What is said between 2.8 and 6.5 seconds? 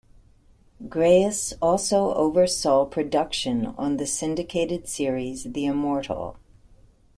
production on the syndicated series, "The Immortal".